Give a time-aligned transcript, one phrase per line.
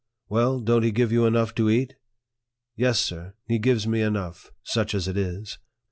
[0.29, 1.93] "Well, don't he give you enough to eat?""
[2.75, 5.59] Yes, sir, he gives me enough, such as it is."